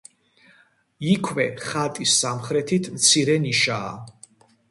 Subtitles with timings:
[1.09, 3.95] იქვე ხატის სამხრეთით მცირე ნიშაა.